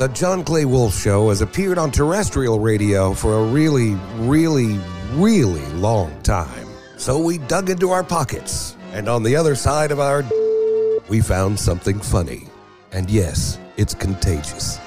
The 0.00 0.08
John 0.08 0.44
Clay 0.44 0.64
Wolfe 0.64 0.98
Show 0.98 1.28
has 1.28 1.42
appeared 1.42 1.76
on 1.76 1.90
terrestrial 1.90 2.58
radio 2.58 3.12
for 3.12 3.34
a 3.34 3.44
really, 3.44 3.96
really, 4.16 4.80
really 5.12 5.66
long 5.74 6.22
time. 6.22 6.66
So 6.96 7.18
we 7.18 7.36
dug 7.36 7.68
into 7.68 7.90
our 7.90 8.02
pockets, 8.02 8.78
and 8.94 9.10
on 9.10 9.22
the 9.22 9.36
other 9.36 9.54
side 9.54 9.90
of 9.90 10.00
our 10.00 10.24
we 11.10 11.20
found 11.20 11.60
something 11.60 12.00
funny. 12.00 12.48
And 12.92 13.10
yes, 13.10 13.58
it's 13.76 13.92
contagious. 13.92 14.80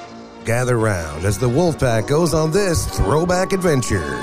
Gather 0.46 0.80
round 0.80 1.26
as 1.26 1.38
the 1.38 1.48
Wolfpack 1.48 2.08
goes 2.08 2.34
on 2.34 2.50
this 2.50 2.88
throwback 2.98 3.54
adventure. 3.54 4.18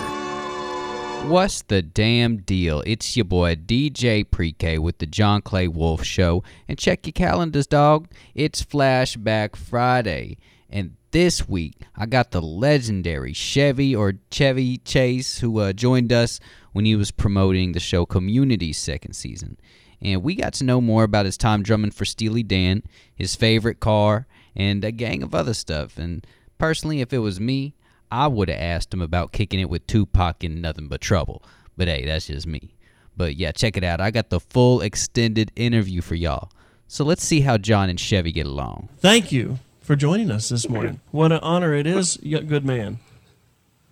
What's 1.28 1.62
the 1.62 1.82
damn 1.82 2.38
deal? 2.38 2.82
It's 2.84 3.16
your 3.16 3.26
boy 3.26 3.54
DJ 3.54 4.28
Pre-K 4.28 4.80
with 4.80 4.98
the 4.98 5.06
John 5.06 5.40
Clay 5.40 5.68
Wolfe 5.68 6.02
Show. 6.02 6.42
And 6.66 6.76
check 6.76 7.06
your 7.06 7.12
calendars, 7.12 7.68
dog. 7.68 8.08
It's 8.34 8.64
Flashback 8.64 9.54
Friday. 9.54 10.36
And 10.70 10.96
this 11.10 11.48
week, 11.48 11.74
I 11.96 12.06
got 12.06 12.30
the 12.30 12.40
legendary 12.40 13.32
Chevy 13.32 13.94
or 13.94 14.14
Chevy 14.30 14.78
Chase 14.78 15.38
who 15.38 15.58
uh, 15.58 15.72
joined 15.72 16.12
us 16.12 16.38
when 16.72 16.84
he 16.84 16.94
was 16.94 17.10
promoting 17.10 17.72
the 17.72 17.80
show 17.80 18.06
Community's 18.06 18.78
second 18.78 19.14
season. 19.14 19.58
And 20.00 20.22
we 20.22 20.34
got 20.34 20.54
to 20.54 20.64
know 20.64 20.80
more 20.80 21.02
about 21.02 21.26
his 21.26 21.36
time 21.36 21.62
drumming 21.62 21.90
for 21.90 22.04
Steely 22.04 22.42
Dan, 22.42 22.84
his 23.14 23.34
favorite 23.34 23.80
car, 23.80 24.26
and 24.56 24.84
a 24.84 24.92
gang 24.92 25.22
of 25.22 25.34
other 25.34 25.52
stuff. 25.52 25.98
And 25.98 26.26
personally, 26.58 27.00
if 27.00 27.12
it 27.12 27.18
was 27.18 27.40
me, 27.40 27.74
I 28.10 28.28
would 28.28 28.48
have 28.48 28.60
asked 28.60 28.94
him 28.94 29.02
about 29.02 29.32
kicking 29.32 29.60
it 29.60 29.68
with 29.68 29.86
Tupac 29.86 30.42
and 30.42 30.62
Nothing 30.62 30.88
But 30.88 31.00
Trouble. 31.00 31.42
But 31.76 31.88
hey, 31.88 32.06
that's 32.06 32.28
just 32.28 32.46
me. 32.46 32.74
But 33.16 33.36
yeah, 33.36 33.52
check 33.52 33.76
it 33.76 33.84
out. 33.84 34.00
I 34.00 34.10
got 34.10 34.30
the 34.30 34.40
full 34.40 34.80
extended 34.80 35.52
interview 35.54 36.00
for 36.00 36.14
y'all. 36.14 36.50
So 36.88 37.04
let's 37.04 37.24
see 37.24 37.40
how 37.40 37.58
John 37.58 37.90
and 37.90 38.00
Chevy 38.00 38.32
get 38.32 38.46
along. 38.46 38.88
Thank 38.98 39.30
you 39.32 39.58
for 39.80 39.96
joining 39.96 40.30
us 40.30 40.48
this 40.48 40.68
morning. 40.68 41.00
What 41.10 41.32
an 41.32 41.40
honor 41.42 41.74
it 41.74 41.86
is, 41.86 42.16
good 42.18 42.64
man. 42.64 42.98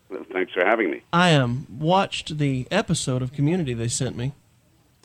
Well, 0.09 0.25
Thanks 0.33 0.53
for 0.53 0.65
having 0.65 0.91
me. 0.91 1.03
I 1.13 1.35
um 1.35 1.67
watched 1.79 2.39
the 2.39 2.67
episode 2.71 3.23
of 3.23 3.33
Community 3.33 3.75
they 3.75 3.89
sent 3.89 4.17
me, 4.17 4.33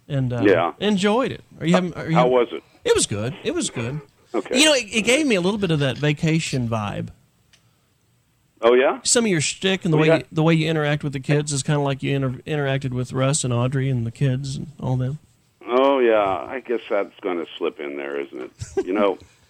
and 0.07 0.31
uh, 0.31 0.41
Yeah. 0.45 0.73
enjoyed 0.79 1.31
it. 1.31 1.43
Are 1.59 1.65
you 1.65 1.73
having? 1.73 1.93
Are 1.95 2.09
you, 2.09 2.15
How 2.15 2.27
was 2.27 2.47
it? 2.51 2.63
It 2.85 2.95
was 2.95 3.05
good. 3.05 3.35
It 3.43 3.53
was 3.53 3.69
good. 3.69 4.01
Okay. 4.35 4.59
You 4.59 4.65
know, 4.65 4.73
it, 4.73 4.85
it 4.91 5.01
gave 5.03 5.25
me 5.27 5.35
a 5.35 5.41
little 5.41 5.59
bit 5.59 5.71
of 5.71 5.79
that 5.79 5.97
vacation 5.97 6.67
vibe. 6.69 7.09
oh 8.61 8.73
yeah. 8.73 8.99
Some 9.03 9.25
of 9.25 9.31
your 9.31 9.41
shtick 9.41 9.83
and 9.85 9.93
the 9.93 9.97
We 9.97 10.01
way 10.03 10.07
got- 10.07 10.19
you, 10.21 10.25
the 10.31 10.43
way 10.43 10.53
you 10.53 10.69
interact 10.69 11.03
with 11.03 11.13
the 11.13 11.19
kids 11.19 11.51
is 11.53 11.63
kind 11.63 11.77
of 11.79 11.83
like 11.85 12.01
you 12.03 12.15
inter- 12.15 12.41
interacted 12.47 12.91
with 12.91 13.11
Russ 13.13 13.43
and 13.43 13.53
Audrey 13.53 13.89
and 13.89 14.05
the 14.05 14.11
kids 14.11 14.55
and 14.55 14.67
all 14.79 14.95
them. 14.95 15.19
Oh 15.67 15.99
yeah. 15.99 16.23
I 16.47 16.61
guess 16.65 16.81
that's 16.89 17.17
going 17.21 17.37
to 17.39 17.47
slip 17.57 17.79
in 17.79 17.97
there, 17.97 18.19
isn't 18.21 18.41
it? 18.41 18.85
You 18.85 18.93
know, 18.93 19.17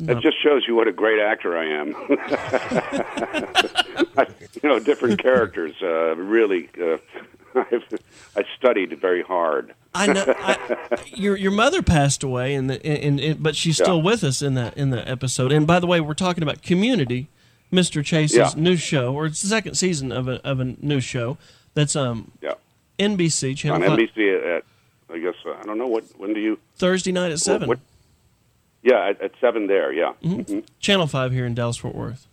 It 0.00 0.20
just 0.20 0.42
shows 0.42 0.64
you 0.66 0.74
what 0.74 0.88
a 0.88 0.92
great 0.92 1.20
actor 1.20 1.56
I 1.56 1.66
am. 1.66 1.94
I, 4.16 4.26
you 4.62 4.68
know, 4.68 4.78
different 4.78 5.20
characters. 5.22 5.74
Uh, 5.82 6.14
really, 6.16 6.68
uh, 6.80 6.96
I've, 7.54 7.84
I 8.36 8.44
studied 8.56 8.98
very 9.00 9.22
hard. 9.22 9.74
I 9.94 10.06
know. 10.12 10.24
I, 10.28 10.78
your 11.14 11.36
your 11.36 11.52
mother 11.52 11.82
passed 11.82 12.22
away, 12.22 12.54
and 12.54 12.68
the 12.68 12.80
in, 12.82 13.18
in, 13.18 13.42
but 13.42 13.54
she's 13.56 13.76
still 13.76 13.98
Yeah. 13.98 14.02
with 14.04 14.24
us 14.24 14.42
in 14.42 14.54
that 14.54 14.76
in 14.76 14.90
the 14.90 15.08
episode. 15.08 15.52
And 15.52 15.66
by 15.66 15.78
the 15.78 15.86
way, 15.86 16.00
we're 16.00 16.14
talking 16.14 16.42
about 16.42 16.62
Community, 16.62 17.28
Mr. 17.72 18.04
Chase's 18.04 18.36
Yeah. 18.36 18.50
new 18.56 18.76
show, 18.76 19.14
or 19.14 19.26
it's 19.26 19.42
the 19.42 19.48
second 19.48 19.74
season 19.76 20.10
of 20.10 20.26
a 20.28 20.44
of 20.46 20.60
a 20.60 20.64
new 20.80 21.00
show 21.00 21.38
that's 21.74 21.94
um 21.94 22.32
Yeah. 22.42 22.54
NBC 22.98 23.56
channel 23.56 23.90
On 23.90 23.98
NBC 23.98 24.36
at, 24.38 24.44
at 24.56 24.64
I 25.12 25.18
guess 25.18 25.34
uh, 25.46 25.52
I 25.52 25.62
don't 25.62 25.78
know 25.78 25.86
what 25.88 26.04
when 26.16 26.34
do 26.34 26.40
you 26.40 26.58
Thursday 26.76 27.12
night 27.12 27.30
at 27.30 27.38
seven, 27.38 27.68
what- 27.68 27.78
Yeah, 28.84 29.08
at, 29.08 29.20
at 29.20 29.32
seven 29.40 29.66
there. 29.66 29.92
Yeah. 29.92 30.12
Mm-hmm. 30.22 30.40
Mhm. 30.58 30.64
Channel 30.78 31.06
Five 31.08 31.32
here 31.32 31.46
in 31.46 31.54
Dallas 31.54 31.76
Fort 31.78 31.94
Worth. 31.96 32.28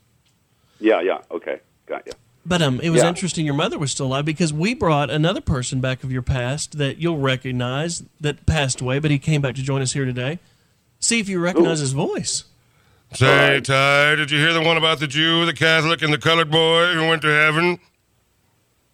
Yeah. 0.79 1.01
Yeah. 1.01 1.19
Okay. 1.31 1.59
Got 1.87 2.05
you. 2.05 2.11
But 2.45 2.61
um, 2.61 2.79
it 2.81 2.89
was 2.89 3.01
Yeah. 3.03 3.07
interesting 3.09 3.45
your 3.45 3.55
mother 3.55 3.79
was 3.79 3.91
still 3.91 4.07
alive 4.07 4.25
because 4.25 4.51
we 4.51 4.73
brought 4.73 5.09
another 5.09 5.41
person 5.41 5.79
back 5.79 6.03
of 6.03 6.11
your 6.11 6.21
past 6.23 6.77
that 6.77 6.97
you'll 6.97 7.19
recognize 7.19 8.03
that 8.19 8.45
passed 8.45 8.81
away, 8.81 8.99
but 8.99 9.11
he 9.11 9.17
came 9.19 9.41
back 9.41 9.55
to 9.55 9.61
join 9.63 9.81
us 9.81 9.93
here 9.93 10.05
today. 10.05 10.39
See 10.99 11.19
if 11.19 11.29
you 11.29 11.39
recognize 11.39 11.79
Ooh. 11.79 11.83
his 11.83 11.93
voice. 11.93 12.43
Say, 13.13 13.59
Ty, 13.61 14.15
did 14.15 14.31
you 14.31 14.39
hear 14.39 14.53
the 14.53 14.61
one 14.61 14.77
about 14.77 14.99
the 14.99 15.07
Jew, 15.07 15.45
the 15.45 15.53
Catholic, 15.53 16.01
and 16.01 16.11
the 16.13 16.17
colored 16.17 16.49
boy 16.49 16.93
who 16.93 17.07
went 17.07 17.21
to 17.23 17.27
heaven? 17.27 17.79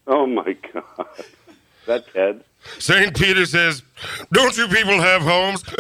Oh 0.06 0.26
my 0.28 0.56
God. 0.74 0.84
That 1.86 2.12
Ted. 2.14 2.44
St. 2.80 3.16
Peter 3.16 3.46
says, 3.46 3.84
Don't 4.32 4.58
you 4.58 4.68
people 4.68 5.00
have 5.02 5.22
homes? 5.22 5.64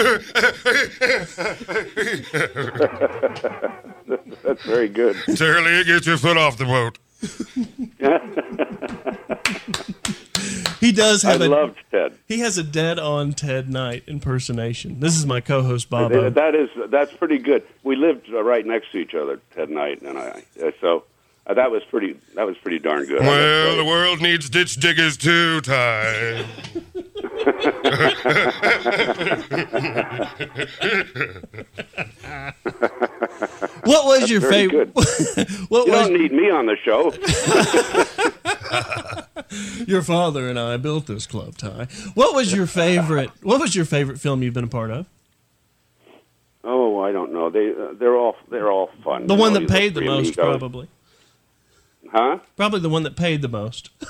That's 4.43 4.63
very 4.63 4.89
good. 4.89 5.17
Turley, 5.35 5.83
get 5.83 6.05
your 6.05 6.17
foot 6.17 6.37
off 6.37 6.57
the 6.57 6.65
boat. 6.65 6.97
He 10.79 10.91
does 10.91 11.23
have 11.23 11.41
a 11.41 11.49
loved 11.49 11.77
Ted. 11.91 12.17
He 12.27 12.39
has 12.39 12.57
a 12.57 12.63
dead 12.63 12.99
on 12.99 13.33
Ted 13.33 13.69
Knight 13.69 14.03
impersonation. 14.07 14.99
This 14.99 15.17
is 15.17 15.25
my 15.25 15.41
co 15.41 15.63
host, 15.63 15.89
Bob. 15.89 16.11
That 16.11 16.55
is 16.55 16.69
that's 16.89 17.11
pretty 17.13 17.39
good. 17.39 17.63
We 17.83 17.95
lived 17.95 18.29
right 18.29 18.65
next 18.65 18.91
to 18.91 18.99
each 18.99 19.15
other, 19.15 19.39
Ted 19.55 19.69
Knight 19.69 20.01
and 20.01 20.17
I. 20.17 20.43
So 20.79 21.03
uh, 21.47 21.53
that 21.53 21.71
was 21.71 21.81
pretty. 21.89 22.19
That 22.35 22.45
was 22.45 22.57
pretty 22.57 22.79
darn 22.79 23.05
good. 23.05 23.21
Well, 23.21 23.77
the 23.77 23.85
world 23.85 24.21
needs 24.21 24.49
ditch 24.49 24.75
diggers 24.75 25.15
too, 25.17 25.61
Ty. 25.61 26.45
What 33.83 34.05
was 34.05 34.29
your 34.29 34.41
favorite? 34.41 34.89
what 35.69 35.87
you 35.87 35.93
was 35.93 36.07
don't 36.07 36.13
need 36.13 36.31
me 36.33 36.49
on 36.49 36.65
the 36.65 36.75
show. 36.83 37.13
your 39.87 40.01
father 40.01 40.49
and 40.49 40.59
I 40.59 40.75
built 40.77 41.07
this 41.07 41.25
club 41.25 41.57
Ty? 41.57 41.87
What 42.13 42.35
was 42.35 42.53
your 42.53 42.67
favorite? 42.67 43.31
What 43.41 43.59
was 43.61 43.75
your 43.75 43.85
favorite 43.85 44.19
film 44.19 44.43
you've 44.43 44.53
been 44.53 44.65
a 44.65 44.67
part 44.67 44.91
of? 44.91 45.05
oh, 46.63 46.99
I 46.99 47.11
don't 47.13 47.31
know. 47.31 47.49
They 47.49 47.71
uh, 47.71 47.93
they're 47.97 48.17
all 48.17 48.35
they're 48.49 48.69
all 48.69 48.89
fun. 49.03 49.27
The 49.27 49.35
You 49.35 49.39
one 49.39 49.53
know, 49.53 49.59
that 49.61 49.69
paid 49.69 49.93
the 49.93 50.01
most, 50.01 50.37
Amigos. 50.37 50.57
probably. 50.59 50.89
Huh? 52.11 52.39
Probably 52.55 52.79
the 52.79 52.89
one 52.89 53.03
that 53.03 53.15
paid 53.15 53.41
the 53.41 53.47
most. 53.47 53.89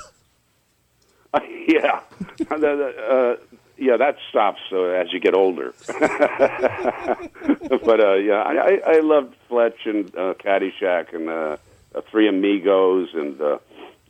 yeah. 1.68 2.00
The- 2.38 2.56
the, 2.56 2.94
uh, 3.10 3.36
yeah, 3.76 3.96
that 3.96 4.16
stops 4.28 4.60
uh, 4.72 4.82
as 4.86 5.12
you 5.12 5.20
get 5.20 5.34
older. 5.34 5.72
but 5.88 6.00
uh, 8.00 8.14
yeah, 8.14 8.42
I, 8.42 8.80
I, 8.84 8.98
loved 9.00 9.36
Fletch 9.48 9.86
and 9.86 10.12
uh, 10.16 10.34
Caddyshack 10.34 11.14
and 11.14 11.28
uh, 11.28 11.56
uh, 11.94 12.00
Three 12.10 12.28
Amigos 12.28 13.10
and 13.14 13.40
uh, 13.40 13.58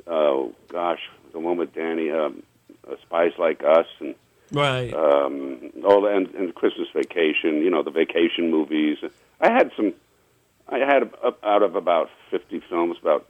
oh 0.06 0.54
gosh, 0.68 1.00
the 1.32 1.38
one 1.38 1.58
with 1.58 1.74
Danny, 1.74 2.10
um, 2.10 2.42
uh, 2.90 2.94
Spies 3.02 3.32
Like 3.38 3.62
Us 3.62 3.86
and 4.00 4.14
Right. 4.50 4.94
um, 4.94 5.70
all 5.84 6.00
the, 6.00 6.08
and, 6.08 6.28
and 6.34 6.54
Christmas 6.54 6.88
Vacation. 6.94 7.56
You 7.62 7.68
know 7.70 7.82
the 7.82 7.90
vacation 7.90 8.50
movies. 8.50 8.96
I 9.40 9.50
had 9.50 9.70
some. 9.76 9.92
I 10.68 10.78
had 10.78 11.10
uh, 11.22 11.32
out 11.42 11.62
of 11.62 11.76
about 11.76 12.08
fifty 12.30 12.60
films, 12.70 12.96
about 13.02 13.26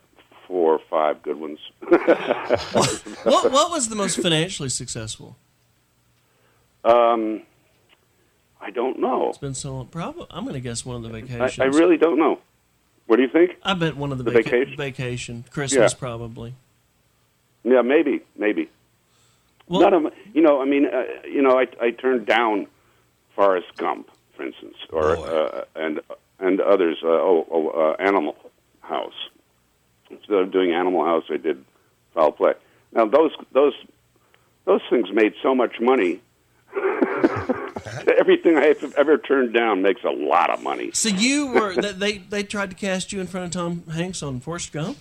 four 0.48 0.72
or 0.74 0.80
five 0.90 1.22
good 1.22 1.38
ones. 1.38 1.58
what 1.80 3.52
What 3.52 3.70
was 3.70 3.88
the 3.88 3.94
most 3.96 4.20
financially 4.20 4.70
successful? 4.70 5.36
um, 6.84 7.42
I 8.60 8.70
don't 8.70 8.98
know. 8.98 9.28
It's 9.28 9.38
been 9.38 9.54
so 9.54 9.74
long. 9.74 9.86
Probably. 9.86 10.26
I'm 10.30 10.42
going 10.44 10.54
to 10.54 10.60
guess 10.60 10.84
one 10.84 10.96
of 10.96 11.02
the 11.02 11.16
I, 11.16 11.20
vacations. 11.22 11.60
I 11.60 11.64
really 11.78 11.96
don't 11.96 12.18
know. 12.18 12.40
What 13.06 13.16
do 13.16 13.22
you 13.22 13.28
think? 13.28 13.56
I 13.62 13.74
bet 13.74 13.96
one 13.96 14.10
of 14.10 14.18
the, 14.18 14.24
The 14.24 14.30
vaca- 14.32 14.50
vacation? 14.50 14.76
vacation. 14.76 15.44
Christmas, 15.50 15.92
Yeah. 15.92 15.98
probably. 15.98 16.54
Yeah, 17.64 17.82
maybe, 17.82 18.22
maybe. 18.36 18.68
Well, 19.68 19.82
Not 19.82 19.92
a, 19.92 20.12
you 20.34 20.40
know, 20.42 20.60
I 20.60 20.64
mean, 20.64 20.86
uh, 20.86 21.04
you 21.24 21.42
know, 21.42 21.58
I 21.58 21.66
I 21.80 21.90
turned 21.90 22.26
down 22.26 22.66
Forrest 23.34 23.76
Gump, 23.76 24.08
for 24.34 24.44
instance, 24.44 24.76
or 24.90 25.16
uh, 25.16 25.64
and 25.76 26.00
and 26.38 26.60
others. 26.60 26.98
Uh, 27.02 27.08
oh, 27.08 27.46
oh 27.50 27.68
uh, 27.68 27.96
Animal 28.02 28.34
House. 28.80 29.12
Instead 30.10 30.36
of 30.38 30.50
doing 30.50 30.72
Animal 30.72 31.04
House, 31.04 31.24
I 31.30 31.36
did 31.36 31.64
Foul 32.14 32.32
Play. 32.32 32.54
Now 32.92 33.06
those 33.06 33.32
those 33.52 33.74
those 34.64 34.80
things 34.90 35.10
made 35.12 35.34
so 35.42 35.54
much 35.54 35.80
money. 35.80 36.20
Everything 38.18 38.56
I 38.56 38.66
have 38.66 38.94
ever 38.96 39.18
turned 39.18 39.54
down 39.54 39.82
makes 39.82 40.02
a 40.04 40.10
lot 40.10 40.50
of 40.50 40.62
money. 40.62 40.90
So 40.92 41.08
you 41.08 41.48
were 41.48 41.74
they 41.74 42.18
they 42.18 42.42
tried 42.42 42.70
to 42.70 42.76
cast 42.76 43.12
you 43.12 43.20
in 43.20 43.26
front 43.26 43.46
of 43.46 43.52
Tom 43.60 43.84
Hanks 43.92 44.22
on 44.22 44.40
Forrest 44.40 44.72
Gump? 44.72 44.98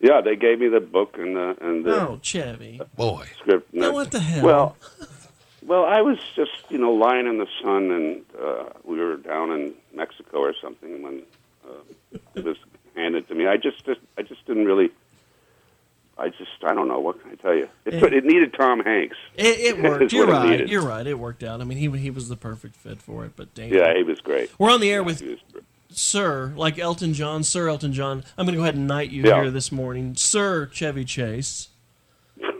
Yeah, 0.00 0.20
they 0.22 0.34
gave 0.36 0.58
me 0.60 0.68
the 0.68 0.80
book 0.80 1.16
and 1.18 1.36
the 1.36 1.56
and 1.60 1.84
the 1.84 2.00
Oh, 2.00 2.18
Chevy. 2.22 2.80
Boy. 2.96 3.26
script. 3.38 3.72
and 3.72 3.82
Now 3.82 3.88
the- 3.88 3.92
what 3.94 4.10
the 4.10 4.20
hell? 4.20 4.44
Well, 4.44 4.76
well, 5.66 5.84
I 5.84 6.00
was 6.00 6.18
just 6.34 6.52
you 6.70 6.78
know 6.78 6.92
lying 6.92 7.26
in 7.26 7.38
the 7.38 7.46
sun, 7.62 7.90
and 7.90 8.22
uh, 8.42 8.64
we 8.84 8.98
were 8.98 9.16
down 9.16 9.52
in 9.52 9.74
Mexico 9.94 10.38
or 10.38 10.54
something 10.60 11.02
when 11.02 11.22
uh, 11.68 12.18
it 12.34 12.44
was 12.44 12.56
handed 13.00 13.26
to 13.28 13.34
me. 13.34 13.46
I 13.46 13.56
just, 13.56 13.84
just 13.84 14.00
I 14.18 14.22
just 14.22 14.44
didn't 14.46 14.66
really. 14.66 14.90
I 16.18 16.28
just 16.28 16.50
I 16.62 16.74
don't 16.74 16.88
know 16.88 17.00
what 17.00 17.20
can 17.22 17.30
I 17.32 17.34
tell 17.36 17.54
you. 17.54 17.68
It, 17.86 17.94
Yeah. 17.94 18.04
it 18.18 18.24
needed 18.24 18.52
Tom 18.52 18.80
Hanks. 18.80 19.16
It, 19.36 19.58
it 19.76 19.82
worked. 19.82 20.12
You're 20.12 20.28
it 20.28 20.32
right. 20.32 20.68
You're 20.68 20.82
right. 20.82 21.06
It 21.06 21.18
worked 21.18 21.42
out. 21.42 21.60
I 21.60 21.64
mean, 21.64 21.78
he 21.78 21.88
he 21.98 22.10
was 22.10 22.28
the 22.28 22.36
perfect 22.36 22.76
fit 22.76 23.00
for 23.00 23.24
it. 23.24 23.32
But 23.36 23.54
damn, 23.54 23.72
Yeah, 23.72 23.94
he 23.96 24.02
was 24.02 24.20
great. 24.20 24.50
we're 24.58 24.70
on 24.70 24.80
the 24.80 24.90
air 24.90 25.02
with 25.02 25.22
was 25.22 25.38
great. 25.52 25.64
Sir, 25.92 26.52
like 26.56 26.78
Elton 26.78 27.14
John, 27.14 27.42
Sir 27.42 27.68
Elton 27.68 27.92
John. 27.92 28.22
I'm 28.38 28.44
going 28.46 28.52
to 28.54 28.58
go 28.58 28.62
ahead 28.62 28.76
and 28.76 28.86
knight 28.86 29.10
you 29.10 29.22
Yeah. 29.24 29.42
here 29.42 29.50
this 29.50 29.72
morning, 29.72 30.14
Sir 30.14 30.66
Chevy 30.66 31.04
Chase, 31.04 31.68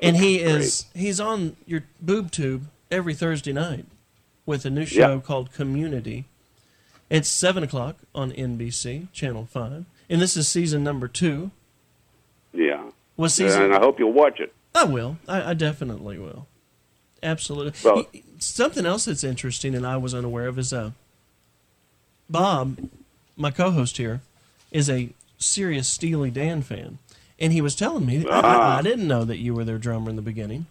and 0.02 0.16
he 0.16 0.38
is 0.40 0.86
he's 0.94 1.20
on 1.20 1.56
your 1.66 1.84
boob 2.00 2.30
tube 2.30 2.66
every 2.90 3.14
Thursday 3.14 3.52
night 3.52 3.84
with 4.46 4.64
a 4.64 4.70
new 4.70 4.86
show 4.86 5.14
Yeah. 5.16 5.20
called 5.20 5.52
Community. 5.52 6.24
It's 7.10 7.28
seven 7.28 7.62
o'clock 7.62 7.96
on 8.14 8.32
NBC 8.32 9.12
Channel 9.12 9.44
Five, 9.44 9.84
and 10.10 10.20
this 10.20 10.36
is 10.36 10.46
season 10.48 10.84
number 10.84 11.08
two. 11.08 11.50
Yeah. 12.52 12.90
Was 13.16 13.32
season? 13.34 13.62
And 13.62 13.74
I 13.74 13.78
hope 13.78 13.98
you'll 13.98 14.12
watch 14.12 14.40
it. 14.40 14.52
I 14.74 14.84
will. 14.84 15.16
I, 15.28 15.50
I 15.50 15.54
definitely 15.54 16.18
will. 16.18 16.46
Absolutely. 17.22 17.72
Well- 17.84 18.06
Y- 18.12 18.22
something 18.38 18.84
else 18.86 19.04
that's 19.06 19.24
interesting 19.24 19.74
and 19.74 19.86
I 19.86 19.96
was 19.96 20.14
unaware 20.14 20.48
of 20.48 20.58
is 20.58 20.72
uh, 20.72 20.90
Bob, 22.28 22.78
my 23.36 23.50
co-host 23.50 23.96
here, 23.96 24.20
is 24.70 24.88
a 24.88 25.10
serious 25.38 25.88
Steely 25.88 26.30
Dan 26.30 26.62
fan, 26.62 26.98
and 27.38 27.52
he 27.52 27.60
was 27.60 27.74
telling 27.74 28.06
me 28.06 28.26
I- 28.28 28.40
I, 28.40 28.78
I 28.78 28.82
didn't 28.82 29.08
know 29.08 29.24
that 29.24 29.38
you 29.38 29.54
were 29.54 29.64
their 29.64 29.78
drummer 29.78 30.10
in 30.10 30.16
the 30.16 30.22
beginning. 30.22 30.66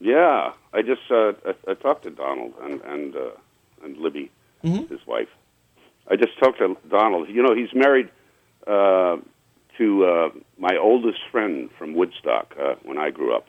Yeah. 0.00 0.52
I 0.72 0.82
just 0.82 1.02
uh, 1.10 1.32
I, 1.46 1.54
I 1.70 1.74
talked 1.74 2.02
to 2.04 2.10
Donald 2.10 2.52
and 2.62 2.80
and 2.82 3.16
uh, 3.16 3.30
and 3.82 3.96
Libby, 3.96 4.30
Mhm. 4.62 4.88
his 4.90 5.04
wife. 5.06 5.28
I 6.10 6.16
just 6.16 6.38
talked 6.38 6.58
to 6.58 6.76
Donald. 6.88 7.28
You 7.30 7.42
know, 7.42 7.54
he's 7.54 7.72
married 7.74 8.08
uh, 8.66 9.16
to 9.78 10.04
uh, 10.04 10.28
my 10.58 10.76
oldest 10.76 11.18
friend 11.30 11.70
from 11.78 11.94
Woodstock 11.94 12.54
uh, 12.60 12.74
when 12.84 12.98
I 12.98 13.10
grew 13.10 13.34
up. 13.34 13.46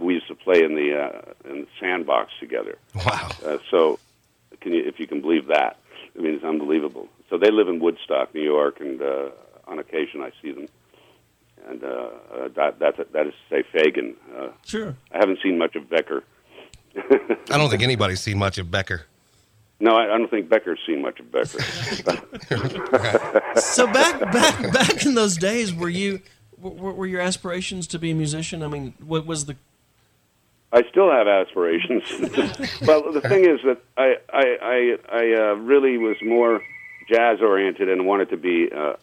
We 0.00 0.14
used 0.14 0.28
to 0.28 0.34
play 0.34 0.62
in 0.62 0.74
the 0.74 0.98
uh, 1.00 1.48
in 1.50 1.60
the 1.62 1.66
sandbox 1.80 2.32
together. 2.40 2.76
Wow. 2.94 3.30
Uh, 3.44 3.58
so, 3.70 3.98
can 4.60 4.74
you, 4.74 4.82
if 4.84 5.00
you 5.00 5.06
can 5.06 5.20
believe 5.22 5.46
that, 5.46 5.78
I 6.16 6.20
mean, 6.20 6.34
it's 6.34 6.44
unbelievable. 6.44 7.08
So 7.30 7.38
they 7.38 7.50
live 7.50 7.68
in 7.68 7.80
Woodstock, 7.80 8.34
New 8.34 8.42
York, 8.42 8.80
and 8.80 9.00
uh, 9.00 9.30
on 9.66 9.78
occasion 9.78 10.20
I 10.20 10.30
see 10.42 10.52
them. 10.52 10.66
And 11.68 11.82
uh, 11.82 11.86
uh, 11.86 12.48
that 12.56 12.78
that 12.80 13.12
that 13.12 13.26
is 13.26 13.34
to 13.50 13.62
say, 13.62 13.64
Fagen. 13.72 14.14
Uh, 14.36 14.50
Sure. 14.64 14.94
I 15.12 15.18
haven't 15.18 15.38
seen 15.42 15.58
much 15.58 15.74
of 15.74 15.88
Becker. 15.88 16.22
I 16.96 17.56
don't 17.58 17.70
think 17.70 17.82
anybody's 17.82 18.20
seen 18.20 18.38
much 18.38 18.58
of 18.58 18.70
Becker. 18.70 19.06
No, 19.80 19.96
I, 19.96 20.14
I 20.14 20.18
don't 20.18 20.30
think 20.30 20.48
Becker's 20.48 20.80
seen 20.86 21.02
much 21.02 21.20
of 21.20 21.30
Becker. 21.30 21.60
So 23.60 23.86
back 23.86 24.20
back 24.32 24.72
back 24.72 25.06
in 25.06 25.14
those 25.14 25.36
days, 25.36 25.72
were 25.74 25.88
you 25.88 26.20
were, 26.60 26.92
were 26.92 27.06
your 27.06 27.20
aspirations 27.20 27.86
to 27.88 27.98
be 27.98 28.10
a 28.10 28.14
musician? 28.14 28.62
I 28.62 28.68
mean, 28.68 28.94
what 28.98 29.26
was 29.26 29.46
the 29.46 29.56
I 30.72 30.82
still 30.90 31.10
have 31.10 31.26
aspirations. 31.26 32.02
well, 32.86 33.10
the 33.12 33.22
thing 33.22 33.44
is 33.44 33.60
that 33.64 33.78
I 33.96 34.16
I 34.32 34.58
I, 34.60 34.98
I 35.12 35.42
uh, 35.42 35.54
really 35.54 35.96
was 35.96 36.16
more 36.22 36.62
jazz 37.08 37.40
oriented 37.40 37.88
and 37.88 38.06
wanted 38.06 38.28
to 38.30 38.36
be 38.36 38.70
uh, 38.70 38.94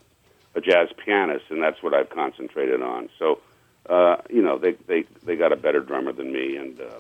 a 0.53 0.61
jazz 0.61 0.89
pianist, 1.03 1.45
and 1.49 1.61
that's 1.61 1.81
what 1.81 1.93
I've 1.93 2.09
concentrated 2.09 2.81
on. 2.81 3.09
So, 3.17 3.39
uh, 3.89 4.17
you 4.29 4.41
know, 4.41 4.57
they 4.57 4.73
they 4.87 5.05
they 5.23 5.35
got 5.35 5.51
a 5.51 5.55
better 5.55 5.79
drummer 5.79 6.11
than 6.11 6.31
me, 6.31 6.55
and 6.57 6.79
uh, 6.79 6.99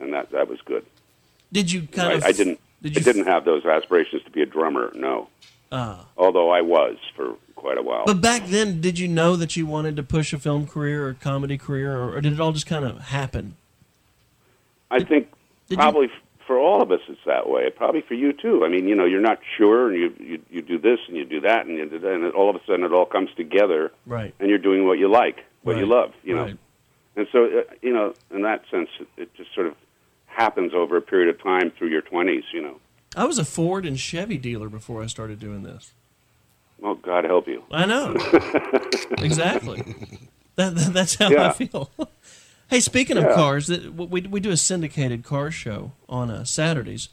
and 0.00 0.12
that 0.12 0.30
that 0.30 0.48
was 0.48 0.60
good. 0.62 0.84
did 1.52 1.70
you 1.70 1.82
kind 1.86 2.08
I, 2.08 2.12
of 2.14 2.24
I 2.24 2.32
didn't 2.32 2.60
did 2.90 3.02
I 3.08 3.12
didn't 3.12 3.26
have 3.26 3.44
those 3.44 3.64
aspirations 3.64 4.22
to 4.24 4.30
be 4.30 4.42
a 4.42 4.46
drummer. 4.46 4.92
No, 4.94 5.28
Ah. 5.72 6.06
although 6.16 6.50
I 6.50 6.60
was 6.62 6.96
for 7.14 7.34
quite 7.54 7.78
a 7.78 7.82
while. 7.82 8.04
But 8.06 8.20
back 8.20 8.46
then, 8.46 8.80
did 8.80 8.98
you 8.98 9.08
know 9.08 9.34
that 9.36 9.56
you 9.56 9.66
wanted 9.66 9.96
to 9.96 10.02
push 10.02 10.32
a 10.32 10.38
film 10.38 10.66
career 10.66 11.06
or 11.08 11.14
comedy 11.14 11.58
career, 11.58 11.96
or, 11.96 12.14
or 12.16 12.20
did 12.20 12.32
it 12.32 12.40
all 12.40 12.52
just 12.52 12.66
kind 12.66 12.84
of 12.84 12.98
happen? 12.98 13.56
I 14.90 15.02
think 15.02 15.28
did 15.68 15.78
probably 15.78 16.06
f 16.06 16.12
for 16.46 16.58
all 16.58 16.80
of 16.80 16.92
us 16.92 17.00
it's 17.08 17.18
that 17.26 17.48
way. 17.48 17.68
Probably 17.70 18.02
for 18.02 18.14
you 18.14 18.32
too. 18.32 18.64
I 18.64 18.68
mean, 18.68 18.86
you 18.86 18.94
know, 18.94 19.04
you're 19.04 19.20
not 19.20 19.40
sure, 19.56 19.90
and 19.90 19.98
you 19.98 20.14
you, 20.20 20.42
you 20.50 20.62
do 20.62 20.78
this 20.78 21.00
and 21.08 21.16
you 21.16 21.24
do 21.24 21.40
that, 21.40 21.66
and 21.66 21.76
you 21.76 21.86
do 21.88 21.98
that, 21.98 22.12
and 22.12 22.32
all 22.32 22.48
of 22.48 22.54
a 22.56 22.60
sudden 22.66 22.84
it 22.84 22.92
all 22.92 23.06
comes 23.06 23.30
together, 23.36 23.90
Right. 24.06 24.32
and 24.38 24.48
you're 24.48 24.58
doing 24.58 24.86
what 24.86 24.98
you 24.98 25.08
like, 25.08 25.38
what 25.62 25.76
you 25.76 25.86
love, 25.86 26.12
you 26.22 26.34
know. 26.36 26.42
Right. 26.44 26.56
And 27.16 27.26
so, 27.32 27.46
uh, 27.46 27.62
you 27.82 27.92
know, 27.94 28.12
in 28.30 28.42
that 28.42 28.62
sense, 28.70 28.90
it, 29.00 29.08
it 29.16 29.34
just 29.34 29.52
sort 29.54 29.66
of 29.66 29.74
happens 30.36 30.72
over 30.74 30.96
a 30.96 31.02
period 31.02 31.28
of 31.34 31.42
time 31.42 31.70
through 31.72 31.88
your 31.88 32.02
twenties. 32.02 32.44
You 32.52 32.62
know. 32.62 32.80
I 33.16 33.24
was 33.24 33.38
a 33.38 33.44
Ford 33.44 33.86
and 33.86 33.98
Chevy 33.98 34.36
dealer 34.38 34.68
before 34.68 35.02
I 35.02 35.06
started 35.06 35.40
doing 35.40 35.62
this. 35.62 35.92
Well, 36.78 36.94
God 36.94 37.24
help 37.24 37.48
you. 37.48 37.62
I 37.70 37.86
know. 37.86 38.12
exactly. 39.18 39.82
That, 40.56 40.74
that- 40.74 40.92
that's 40.92 41.14
how 41.14 41.34
I 41.34 41.52
feel. 41.52 41.90
hey, 42.70 42.80
speaking 42.80 43.16
of 43.16 43.34
cars, 43.34 43.66
that 43.68 43.94
we 43.94 44.20
we 44.22 44.40
do 44.40 44.50
a 44.50 44.56
syndicated 44.56 45.24
car 45.24 45.50
show 45.50 45.92
on 46.08 46.30
uh, 46.30 46.44
Saturdays, 46.44 47.08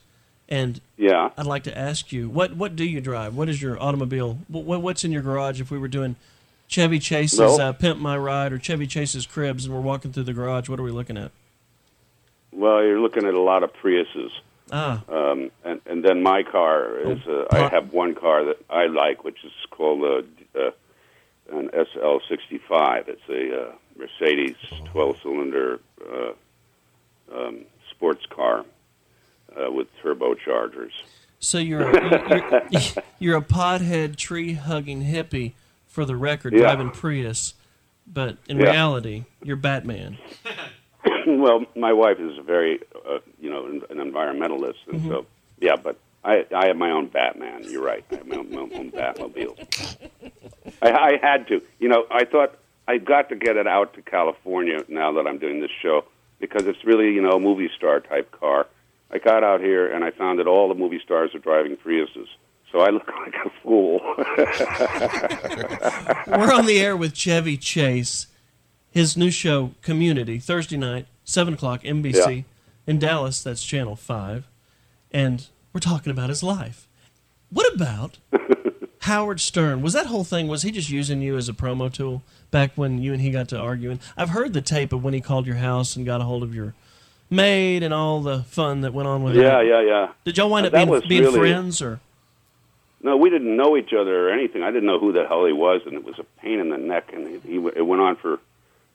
and 0.49 0.81
Yeah. 0.97 1.29
I'd 1.37 1.45
like 1.45 1.63
to 1.63 1.77
ask 1.77 2.11
you 2.11 2.29
what 2.29 2.55
what 2.57 2.75
do 2.75 2.83
you 2.85 2.99
drive? 3.01 3.35
What 3.35 3.47
is 3.49 3.61
your 3.61 3.81
automobile? 3.81 4.39
What, 4.49 4.81
what's 4.81 5.03
in 5.05 5.11
your 5.13 5.21
garage? 5.21 5.61
If 5.61 5.71
we 5.71 5.77
were 5.77 5.87
doing 5.87 6.17
Chevy 6.67 6.99
Chase's 6.99 7.39
Well- 7.39 7.61
uh, 7.61 7.71
Pimp 7.73 7.99
My 7.99 8.17
Ride 8.17 8.51
or 8.51 8.59
Chevy 8.59 8.87
Chase's 8.87 9.25
Cribs, 9.25 9.65
and 9.65 9.73
we're 9.73 9.79
walking 9.81 10.11
through 10.11 10.23
the 10.23 10.33
garage, 10.33 10.67
what 10.67 10.79
are 10.79 10.83
we 10.83 10.91
looking 10.91 11.17
at? 11.17 11.31
Well, 12.53 12.83
you're 12.83 12.99
looking 12.99 13.25
at 13.25 13.33
a 13.33 13.41
lot 13.41 13.63
of 13.63 13.71
Priuses. 13.73 14.29
Ah, 14.71 15.03
Um, 15.09 15.51
and, 15.63 15.81
and 15.85 16.03
then 16.03 16.23
my 16.23 16.43
car 16.43 16.97
is, 16.99 17.19
uh, 17.27 17.45
I 17.51 17.67
have 17.69 17.91
one 17.93 18.15
car 18.15 18.45
that 18.45 18.57
I 18.69 18.85
like, 18.87 19.23
which 19.23 19.43
is 19.43 19.51
called 19.69 20.03
uh, 20.03 20.59
uh, 20.59 20.71
an 21.51 21.69
SL65. 21.69 23.07
It's 23.09 23.21
a 23.29 23.61
uh, 23.69 23.71
Mercedes 23.97 24.55
12 24.85 25.17
cylinder 25.21 25.79
uh, 26.09 26.31
um, 27.35 27.65
sports 27.91 28.25
car 28.29 28.65
uh, 29.55 29.71
with 29.71 29.87
turbochargers. 30.03 30.91
so 31.39 31.57
you're 31.57 31.89
a, 31.89 32.63
you're, 32.69 32.81
you're 33.19 33.37
a 33.37 33.41
pothead 33.41 34.15
tree 34.15 34.53
hugging 34.53 35.03
hippie 35.03 35.53
for 35.87 36.05
the 36.05 36.15
record, 36.15 36.53
Yeah. 36.53 36.59
driving 36.61 36.89
Prius, 36.91 37.53
but 38.07 38.37
in 38.47 38.57
Yeah. 38.57 38.71
reality, 38.71 39.25
you're 39.43 39.55
Batman. 39.57 40.17
well, 41.39 41.65
my 41.75 41.93
wife 41.93 42.19
is 42.19 42.37
a 42.37 42.41
very, 42.41 42.79
uh, 43.07 43.19
you 43.39 43.49
know, 43.49 43.65
an, 43.65 43.81
environmentalist, 43.91 44.75
and 44.87 45.01
so 45.03 45.25
yeah. 45.59 45.75
But 45.75 45.97
I, 46.23 46.45
I 46.55 46.67
have 46.67 46.77
my 46.77 46.91
own 46.91 47.07
Batman. 47.07 47.63
You're 47.63 47.83
right. 47.83 48.05
I 48.11 48.15
have 48.15 48.27
my 48.27 48.37
own, 48.37 48.51
my 48.51 48.61
own 48.61 48.91
Batmobile. 48.91 49.57
I, 50.81 50.91
I 50.91 51.19
had 51.21 51.47
to. 51.47 51.61
You 51.79 51.89
know, 51.89 52.05
I 52.09 52.25
thought 52.25 52.57
I 52.87 52.97
got 52.97 53.29
to 53.29 53.35
get 53.35 53.57
it 53.57 53.67
out 53.67 53.93
to 53.95 54.01
California 54.01 54.83
now 54.87 55.13
that 55.13 55.27
I'm 55.27 55.37
doing 55.37 55.61
this 55.61 55.71
show 55.81 56.05
because 56.39 56.67
it's 56.67 56.83
really, 56.83 57.13
you 57.13 57.21
know, 57.21 57.31
a 57.31 57.39
movie 57.39 57.69
star 57.75 57.99
type 57.99 58.31
car. 58.31 58.67
I 59.11 59.19
got 59.19 59.43
out 59.43 59.61
here 59.61 59.91
and 59.93 60.03
I 60.03 60.11
found 60.11 60.39
that 60.39 60.47
all 60.47 60.67
the 60.67 60.75
movie 60.75 60.99
stars 61.03 61.33
are 61.35 61.39
driving 61.39 61.77
Priuses. 61.77 62.27
So 62.71 62.79
I 62.79 62.89
look 62.89 63.07
like 63.25 63.35
a 63.45 63.49
fool. 63.61 64.01
We're 66.27 66.53
on 66.53 66.65
the 66.65 66.81
air 66.81 66.97
with 66.97 67.13
Chevy 67.13 67.55
Chase, 67.57 68.27
his 68.91 69.15
new 69.15 69.31
show 69.31 69.71
Community, 69.81 70.39
Thursday 70.39 70.77
night, 70.77 71.05
seven 71.23 71.53
o'clock, 71.53 71.83
NBC 71.83 72.35
Yeah. 72.37 72.41
in 72.87 72.99
Dallas. 72.99 73.41
That's 73.43 73.63
Channel 73.63 73.95
Five, 73.95 74.47
and 75.11 75.47
we're 75.73 75.79
talking 75.79 76.11
about 76.11 76.29
his 76.29 76.43
life. 76.43 76.87
What 77.49 77.73
about 77.73 78.17
Howard 79.01 79.39
Stern? 79.41 79.81
Was 79.81 79.93
that 79.93 80.07
whole 80.07 80.23
thing? 80.23 80.47
Was 80.47 80.63
he 80.63 80.71
just 80.71 80.89
using 80.89 81.21
you 81.21 81.37
as 81.37 81.47
a 81.49 81.53
promo 81.53 81.91
tool 81.91 82.23
back 82.51 82.71
when 82.75 82.99
you 83.01 83.13
and 83.13 83.21
he 83.21 83.29
got 83.31 83.47
to 83.49 83.59
arguing? 83.59 83.99
I've 84.17 84.29
heard 84.29 84.53
the 84.53 84.61
tape 84.61 84.91
of 84.93 85.03
when 85.03 85.13
he 85.13 85.21
called 85.21 85.45
your 85.45 85.57
house 85.57 85.95
and 85.95 86.05
got 86.05 86.21
a 86.21 86.23
hold 86.23 86.43
of 86.43 86.55
your 86.55 86.73
maid 87.29 87.83
and 87.83 87.93
all 87.93 88.21
the 88.21 88.43
fun 88.43 88.81
that 88.81 88.93
went 88.93 89.07
on 89.07 89.23
with 89.23 89.35
yeah, 89.35 89.43
that. 89.57 89.65
yeah, 89.65 89.81
yeah. 89.81 90.07
Did 90.25 90.37
y'all 90.37 90.49
wind 90.49 90.65
up 90.67 90.71
That 90.71 90.87
being, 90.87 91.01
being 91.07 91.23
really- 91.23 91.39
friends 91.39 91.81
or? 91.81 91.99
No, 93.05 93.17
we 93.17 93.29
didn't 93.29 93.57
know 93.57 93.75
each 93.75 93.91
other 93.91 94.29
or 94.29 94.31
anything. 94.31 94.63
I 94.63 94.67
didn't 94.71 94.85
know 94.85 94.97
who 94.97 95.11
the 95.11 95.27
hell 95.27 95.45
he 95.45 95.51
was, 95.51 95.81
and 95.85 95.93
it 95.93 96.05
was 96.05 96.17
a 96.19 96.23
pain 96.41 96.59
in 96.59 96.69
the 96.69 96.77
neck. 96.77 97.11
And 97.11 97.27
he, 97.27 97.39
he 97.39 97.55
it 97.75 97.85
went 97.85 98.01
on 98.01 98.15
for 98.15 98.39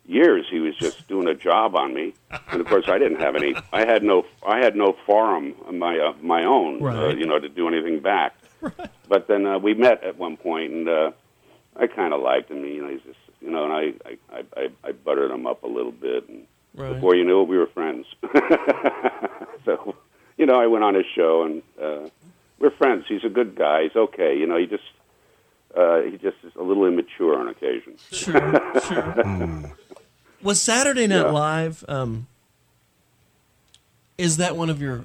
years. 0.09 0.47
He 0.51 0.59
was 0.59 0.75
just 0.77 1.07
doing 1.07 1.29
a 1.29 1.35
job 1.35 1.77
on 1.77 1.95
me, 1.95 2.15
and 2.51 2.61
of 2.61 2.67
course, 2.67 2.89
I 2.89 2.99
didn't 2.99 3.21
have 3.21 3.37
any. 3.37 3.55
I 3.73 3.81
had 3.87 4.03
no. 4.03 4.25
I 4.45 4.59
had 4.59 4.75
no 4.75 4.97
forum 5.07 5.55
of 5.67 5.75
my 5.75 5.99
uh, 5.99 6.15
my 6.23 6.45
own, 6.45 6.83
uh, 6.85 7.09
you 7.11 7.27
know, 7.27 7.39
to 7.39 7.49
do 7.49 7.69
anything 7.69 8.01
back. 8.01 8.35
But 9.09 9.29
then 9.29 9.47
uh, 9.47 9.59
we 9.59 9.75
met 9.75 10.03
at 10.03 10.19
one 10.19 10.37
point, 10.37 10.73
and 10.73 10.89
uh, 10.89 11.11
I 11.77 11.87
kind 11.87 12.13
of 12.13 12.21
liked 12.23 12.51
him. 12.51 12.65
You 12.65 12.83
know, 12.83 12.89
he's 12.91 13.03
just, 13.03 13.19
you 13.41 13.51
know, 13.51 13.65
and 13.65 13.73
I 13.73 13.93
I, 14.09 14.19
I 14.39 14.45
I 14.57 14.69
I 14.89 14.93
buttered 14.93 15.31
him 15.31 15.47
up 15.47 15.63
a 15.63 15.69
little 15.69 15.93
bit, 15.93 16.29
and 16.29 16.47
Right. 16.75 16.93
before 16.95 17.17
you 17.17 17.25
knew 17.25 17.41
it, 17.43 17.49
we 17.49 17.59
were 17.59 17.67
friends. 17.67 18.07
so, 19.65 19.97
you 20.37 20.47
know, 20.47 20.61
I 20.61 20.67
went 20.67 20.85
on 20.85 20.95
his 20.95 21.07
show, 21.15 21.43
and 21.43 21.63
uh, 21.83 22.09
we're 22.61 22.71
friends. 22.71 23.07
He's 23.09 23.25
a 23.25 23.29
good 23.29 23.57
guy. 23.57 23.85
He's 23.85 23.97
okay. 23.97 24.37
You 24.39 24.47
know, 24.47 24.57
he 24.57 24.67
just 24.67 24.85
uh, 25.77 26.03
he 26.03 26.13
just 26.19 26.37
is 26.45 26.53
a 26.57 26.63
little 26.63 26.87
immature 26.87 27.39
on 27.39 27.49
occasion. 27.49 27.97
Sure, 28.13 28.81
sure. 28.87 29.63
Was 30.43 30.61
Saturday 30.61 31.07
Night 31.07 31.27
Yeah. 31.27 31.31
Live? 31.31 31.85
Um, 31.89 32.27
is 34.17 34.37
that 34.37 34.57
one 34.57 34.71
of 34.71 34.81
your 34.81 35.05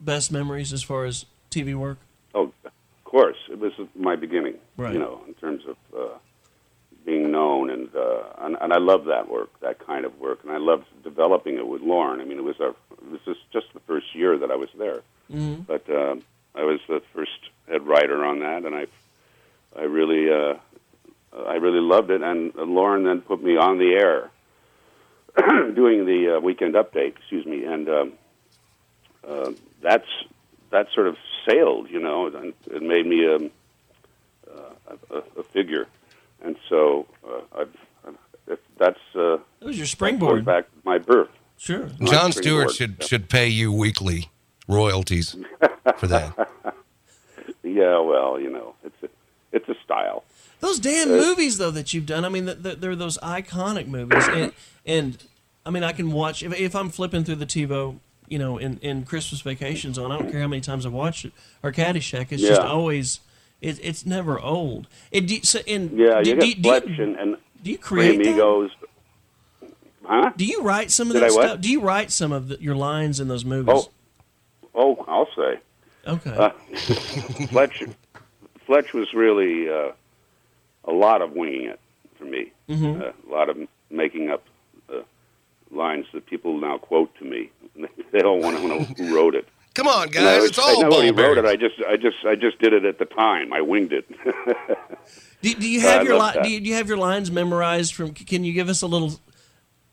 best 0.00 0.30
memories 0.32 0.72
as 0.72 0.82
far 0.82 1.04
as 1.04 1.26
TV 1.50 1.74
work? 1.74 1.98
Oh, 2.34 2.52
of 2.64 2.72
course, 3.04 3.36
it 3.50 3.58
was 3.58 3.72
my 3.94 4.16
beginning. 4.16 4.54
Right. 4.76 4.92
You 4.92 4.98
know, 4.98 5.22
in 5.26 5.34
terms 5.34 5.62
of 5.66 5.76
uh, 5.96 6.14
being 7.04 7.30
known, 7.30 7.70
and, 7.70 7.94
uh, 7.94 8.22
and 8.38 8.56
and 8.60 8.72
I 8.72 8.78
love 8.78 9.04
that 9.06 9.28
work, 9.28 9.50
that 9.60 9.78
kind 9.78 10.04
of 10.04 10.18
work, 10.18 10.40
and 10.42 10.52
I 10.52 10.56
loved 10.58 10.86
developing 11.02 11.56
it 11.56 11.66
with 11.66 11.82
Lorne. 11.82 12.20
I 12.20 12.24
mean, 12.24 12.38
it 12.38 12.44
was 12.44 12.60
our 12.60 12.74
this 13.12 13.20
is 13.26 13.36
just 13.52 13.66
the 13.74 13.80
first 13.80 14.14
year 14.14 14.38
that 14.38 14.50
I 14.50 14.56
was 14.56 14.70
there, 14.78 15.02
Mm-hmm. 15.32 15.62
but 15.62 15.88
uh, 15.88 16.16
I 16.54 16.64
was 16.64 16.80
the 16.88 17.00
first 17.14 17.38
head 17.68 17.86
writer 17.86 18.24
on 18.24 18.40
that, 18.40 18.64
and 18.64 18.74
I 18.74 18.86
I 19.78 19.82
really 19.84 20.30
uh, 20.30 20.54
I 21.46 21.54
really 21.56 21.80
loved 21.80 22.10
it, 22.10 22.22
and 22.22 22.54
Lorne 22.54 23.04
then 23.04 23.20
put 23.20 23.42
me 23.42 23.56
on 23.56 23.78
the 23.78 23.92
air 23.94 24.30
doing 25.74 26.06
the 26.06 26.36
uh, 26.36 26.40
weekend 26.40 26.74
update. 26.74 27.16
Excuse 27.16 27.46
me, 27.46 27.64
and 27.64 27.88
um, 27.88 28.12
uh, 29.26 29.52
that's 29.82 30.06
that 30.70 30.88
sort 30.94 31.06
of 31.06 31.16
sailed, 31.48 31.90
you 31.90 32.00
know, 32.00 32.26
and 32.26 32.52
it 32.66 32.82
made 32.82 33.06
me 33.06 33.26
um, 33.26 33.50
uh, 34.50 34.96
a, 35.10 35.40
a 35.40 35.42
figure, 35.44 35.86
and 36.42 36.56
so 36.68 37.06
uh, 37.28 37.40
I've, 37.60 37.76
I've, 38.06 38.58
that's 38.78 38.98
uh, 39.14 39.38
That 39.60 39.66
was 39.66 39.76
your 39.78 39.86
springboard. 39.86 40.44
back 40.44 40.66
my 40.84 40.98
birth. 40.98 41.30
Sure. 41.56 41.88
Jon 42.04 42.32
Stewart 42.32 42.66
bored. 42.66 42.76
should 42.76 43.02
should 43.04 43.28
pay 43.28 43.48
you 43.48 43.72
weekly 43.72 44.28
royalties 44.68 45.36
for 45.96 46.06
that. 46.08 46.48
Yeah, 47.62 47.98
well, 48.00 48.38
you 48.40 48.50
know, 48.50 48.74
it's 48.84 49.02
a, 49.02 49.08
it's 49.52 49.68
a 49.68 49.74
style. 49.84 50.24
Those 50.64 50.78
damn 50.78 51.10
movies, 51.10 51.58
though, 51.58 51.70
that 51.72 51.92
you've 51.92 52.06
done. 52.06 52.24
I 52.24 52.30
mean, 52.30 52.46
th 52.46 52.62
th 52.62 52.78
they're 52.80 52.96
those 52.96 53.18
iconic 53.18 53.86
movies, 53.86 54.26
and 54.28 54.52
and 54.86 55.22
I 55.66 55.68
mean, 55.68 55.84
I 55.84 55.92
can 55.92 56.10
watch 56.10 56.42
if, 56.42 56.58
if 56.58 56.74
I'm 56.74 56.88
flipping 56.88 57.22
through 57.22 57.34
the 57.34 57.44
TiVo, 57.44 57.98
you 58.28 58.38
know, 58.38 58.56
in 58.56 58.78
in 58.78 59.04
Christmas 59.04 59.42
Vacation 59.42 59.92
Zone. 59.92 60.10
I 60.10 60.16
don't 60.18 60.30
care 60.30 60.40
how 60.40 60.48
many 60.48 60.62
times 60.62 60.86
I've 60.86 60.94
watched 60.94 61.26
it 61.26 61.32
or 61.62 61.70
Caddyshack. 61.70 62.32
It's 62.32 62.42
just 62.42 62.62
always. 62.62 63.20
It, 63.60 63.78
it's 63.82 64.06
never 64.06 64.40
old. 64.40 64.88
It, 65.10 65.26
do, 65.26 65.40
so, 65.42 65.60
and 65.68 65.98
Yeah, 65.98 66.22
do, 66.22 66.30
you 66.30 66.36
do, 66.36 66.46
get 66.46 66.62
do, 66.62 66.62
Fletch 66.62 66.86
you, 66.86 67.04
and, 67.04 67.16
and 67.16 67.36
do 67.62 67.70
you 67.70 67.78
create 67.78 68.24
that? 68.24 68.30
Amigos. 68.30 68.70
Huh? 70.02 70.32
Do 70.34 70.46
you 70.46 70.62
write 70.62 70.90
some 70.90 71.08
of 71.08 71.14
Did 71.14 71.24
that 71.24 71.30
I 71.30 71.34
what? 71.34 71.42
stuff? 71.44 71.60
Do 71.60 71.70
you 71.70 71.80
write 71.80 72.10
some 72.10 72.32
of 72.32 72.48
the, 72.48 72.56
your 72.60 72.74
lines 72.74 73.20
in 73.20 73.28
those 73.28 73.44
movies? 73.44 73.86
Oh, 74.74 74.96
oh, 74.98 75.04
I'll 75.08 75.28
say. 75.36 75.60
okay. 76.06 76.36
Uh, 76.36 76.50
Fletch, 77.48 77.84
Fletch 78.66 78.92
was 78.94 79.12
really 79.12 79.68
uh, 79.68 79.92
a 80.86 80.92
lot 80.92 81.22
of 81.22 81.32
winging 81.32 81.66
it 81.66 81.80
for 82.18 82.24
me. 82.24 82.52
Mm-hmm. 82.68 83.00
Uh, 83.02 83.04
a 83.06 83.30
lot 83.32 83.48
of 83.48 83.56
making 83.90 84.30
up 84.30 84.44
uh, 84.92 85.00
lines 85.70 86.06
that 86.12 86.26
people 86.26 86.58
now 86.58 86.78
quote 86.78 87.14
to 87.18 87.24
me. 87.24 87.50
They 88.12 88.20
don't 88.20 88.40
want 88.42 88.56
to 88.58 88.68
know 88.68 88.78
who 88.80 89.16
wrote 89.16 89.34
it. 89.34 89.48
Come 89.74 89.88
on, 89.88 90.06
And 90.06 90.18
I, 90.18 90.20
guys, 90.36 90.40
was- 90.42 90.50
it's 90.50 90.58
I 90.60 90.62
all 90.62 90.82
know 90.82 90.90
when 90.90 91.04
he 91.04 91.10
wrote 91.10 91.36
it. 91.36 91.44
I 91.44 91.56
just, 91.56 91.74
I 91.88 91.96
just, 91.96 92.24
I 92.24 92.36
just 92.36 92.60
did 92.60 92.72
it 92.72 92.84
at 92.84 93.00
the 93.00 93.06
time. 93.06 93.52
I 93.52 93.60
winged 93.60 93.92
it. 93.92 94.06
Do, 95.42 95.52
do 95.54 95.68
you 95.68 95.80
I 95.80 95.90
have 95.90 96.04
your 96.04 96.16
li- 96.18 96.32
do 96.42 96.48
you, 96.48 96.60
do 96.60 96.68
you 96.68 96.74
have 96.76 96.88
your 96.88 96.96
lines 96.96 97.30
memorized 97.30 97.92
from? 97.94 98.14
Can 98.14 98.44
you 98.44 98.52
give 98.54 98.68
us 98.70 98.80
a 98.80 98.86
little 98.86 99.20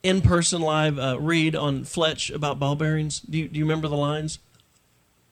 in 0.02 0.22
person 0.22 0.62
live 0.62 0.98
uh, 0.98 1.18
read 1.20 1.56
on 1.58 1.84
Fletch 1.84 2.30
about 2.30 2.58
ball 2.60 2.76
bearings? 2.76 3.20
Do 3.20 3.38
you, 3.38 3.50
do 3.50 3.60
you 3.60 3.66
remember 3.66 3.90
the 3.90 3.98
lines? 3.98 4.40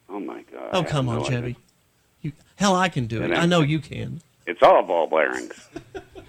oh 0.09 0.19
my 0.19 0.41
god! 0.51 0.69
Oh 0.73 0.83
come 0.83 1.07
on, 1.07 1.19
no. 1.19 1.23
Chevy. 1.23 1.55
You, 2.21 2.33
hell, 2.57 2.75
I 2.75 2.89
can 2.89 3.05
do 3.05 3.21
it. 3.21 3.31
I 3.31 3.45
know 3.45 3.61
you 3.61 3.79
can. 3.79 4.19
It's 4.49 4.63
all 4.63 4.81
ball 4.83 5.07
bearings, 5.07 5.69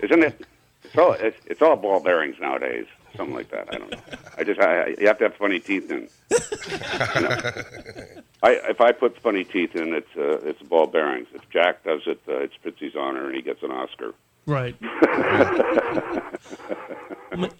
isn't 0.02 0.22
it? 0.22 0.46
It's 0.84 0.96
all 0.98 1.12
it's, 1.12 1.36
it's 1.46 1.62
all 1.62 1.76
ball 1.76 2.00
bearings 2.00 2.36
nowadays. 2.40 2.86
Something 3.16 3.34
like 3.34 3.50
that. 3.50 3.68
I 3.74 3.78
don't 3.78 3.90
know. 3.90 3.98
I 4.38 4.44
just 4.44 4.60
I, 4.60 4.82
I- 4.82 4.94
you 4.98 5.06
have 5.06 5.18
to 5.18 5.24
have 5.24 5.34
funny 5.36 5.58
teeth 5.58 5.90
in. 5.90 6.08
You 6.30 7.20
know. 7.22 7.40
I 8.42 8.50
if 8.68 8.80
I 8.80 8.92
put 8.92 9.18
funny 9.20 9.44
teeth 9.44 9.74
in, 9.74 9.94
it's 9.94 10.14
uh, 10.16 10.38
it's 10.48 10.60
ball 10.62 10.86
bearings. 10.86 11.28
If 11.34 11.48
Jack 11.50 11.82
does 11.84 12.02
it, 12.06 12.20
uh, 12.28 12.36
it's 12.38 12.54
Prizzi's 12.62 12.94
honor, 12.96 13.26
and 13.26 13.34
he 13.34 13.42
gets 13.42 13.62
an 13.62 13.70
Oscar. 13.70 14.14
Right. 14.46 14.74
well, 17.32 17.50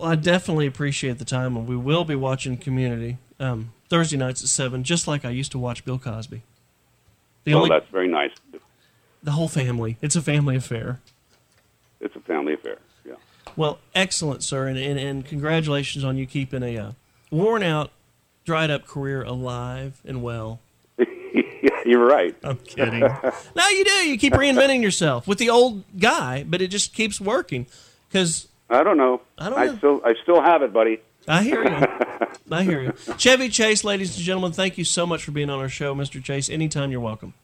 I 0.00 0.14
definitely 0.16 0.66
appreciate 0.66 1.18
the 1.18 1.24
time, 1.24 1.56
and 1.56 1.68
we 1.68 1.76
will 1.76 2.04
be 2.04 2.14
watching 2.16 2.56
Community 2.56 3.18
um, 3.38 3.72
Thursday 3.88 4.16
nights 4.16 4.42
at 4.42 4.48
seven, 4.48 4.82
just 4.82 5.06
like 5.06 5.24
I 5.24 5.30
used 5.30 5.52
to 5.52 5.58
watch 5.58 5.84
Bill 5.84 5.98
Cosby. 5.98 6.42
The 7.44 7.52
So 7.52 7.58
only, 7.58 7.68
that's 7.70 7.88
very 7.90 8.08
nice. 8.08 8.32
The 9.26 9.32
whole 9.32 9.48
family. 9.48 9.98
It's 10.00 10.14
a 10.14 10.22
family 10.22 10.54
affair. 10.54 11.00
It's 12.00 12.14
a 12.14 12.20
family 12.20 12.54
affair. 12.54 12.78
Yeah. 13.04 13.16
Well, 13.56 13.80
excellent, 13.92 14.44
sir, 14.44 14.68
and, 14.68 14.78
and, 14.78 15.00
and 15.00 15.26
congratulations 15.26 16.04
on 16.04 16.16
you 16.16 16.26
keeping 16.26 16.62
a 16.62 16.78
uh, 16.78 16.92
worn 17.32 17.64
out, 17.64 17.90
dried 18.44 18.70
up 18.70 18.86
career 18.86 19.24
alive 19.24 20.00
and 20.04 20.22
well. 20.22 20.60
You're 21.84 22.06
right. 22.06 22.36
I'm 22.44 22.58
kidding. 22.58 23.00
no, 23.56 23.68
you 23.68 23.84
do. 23.84 24.08
You 24.08 24.16
keep 24.16 24.32
reinventing 24.32 24.80
yourself 24.80 25.26
with 25.26 25.38
the 25.38 25.50
old 25.50 25.82
guy, 25.98 26.44
but 26.44 26.62
it 26.62 26.68
just 26.68 26.94
keeps 26.94 27.20
working. 27.20 27.66
Because 28.08 28.46
I 28.70 28.84
don't 28.84 28.96
know. 28.96 29.22
I 29.38 29.50
don't 29.50 29.58
Know. 29.58 29.72
I 29.72 29.76
still 29.76 30.00
I 30.04 30.14
still 30.22 30.40
have 30.40 30.62
it, 30.62 30.72
buddy. 30.72 31.00
I 31.26 31.42
hear 31.42 31.64
you. 31.64 31.86
I 32.52 32.62
hear 32.62 32.80
you. 32.80 32.92
Chevy 33.18 33.48
Chase, 33.48 33.82
ladies 33.82 34.16
and 34.16 34.24
gentlemen, 34.24 34.52
thank 34.52 34.78
you 34.78 34.84
so 34.84 35.04
much 35.04 35.24
for 35.24 35.32
being 35.32 35.50
on 35.50 35.58
our 35.58 35.68
show, 35.68 35.96
Mr. 35.96 36.22
Chase. 36.22 36.48
Anytime 36.48 36.92
you're 36.92 37.00
welcome. 37.00 37.34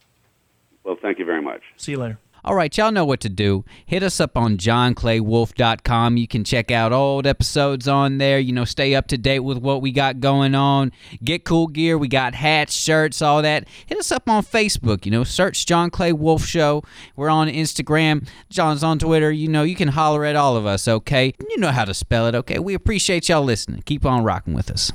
Well, 0.84 0.96
thank 1.00 1.18
you 1.18 1.24
very 1.24 1.42
much. 1.42 1.62
See 1.76 1.92
you 1.92 1.98
later. 1.98 2.18
All 2.44 2.56
right, 2.56 2.76
y'all 2.76 2.90
know 2.90 3.04
what 3.04 3.20
to 3.20 3.28
do. 3.28 3.64
Hit 3.86 4.02
us 4.02 4.18
up 4.18 4.36
on 4.36 4.56
johnclaywolfe.com. 4.56 6.16
You 6.16 6.26
can 6.26 6.42
check 6.42 6.72
out 6.72 6.92
old 6.92 7.24
episodes 7.24 7.86
on 7.86 8.18
there. 8.18 8.40
You 8.40 8.52
know, 8.52 8.64
stay 8.64 8.96
up 8.96 9.06
to 9.08 9.18
date 9.18 9.40
with 9.40 9.58
what 9.58 9.80
we 9.80 9.92
got 9.92 10.18
going 10.18 10.56
on. 10.56 10.90
Get 11.22 11.44
cool 11.44 11.68
gear. 11.68 11.96
We 11.96 12.08
got 12.08 12.34
hats, 12.34 12.74
shirts, 12.74 13.22
all 13.22 13.42
that. 13.42 13.68
Hit 13.86 13.96
us 13.96 14.10
up 14.10 14.28
on 14.28 14.42
Facebook. 14.42 15.04
You 15.04 15.12
know, 15.12 15.22
search 15.22 15.66
John 15.66 15.88
Clay 15.88 16.12
Wolfe 16.12 16.44
Show. 16.44 16.82
We're 17.14 17.28
on 17.28 17.46
Instagram. 17.46 18.26
John's 18.50 18.82
on 18.82 18.98
Twitter. 18.98 19.30
You 19.30 19.46
know, 19.46 19.62
you 19.62 19.76
can 19.76 19.88
holler 19.88 20.24
at 20.24 20.34
all 20.34 20.56
of 20.56 20.66
us, 20.66 20.88
okay? 20.88 21.34
You 21.48 21.58
know 21.58 21.70
how 21.70 21.84
to 21.84 21.94
spell 21.94 22.26
it, 22.26 22.34
okay? 22.34 22.58
We 22.58 22.74
appreciate 22.74 23.28
y'all 23.28 23.44
listening. 23.44 23.82
Keep 23.82 24.04
on 24.04 24.24
rocking 24.24 24.54
with 24.54 24.68
us. 24.68 24.90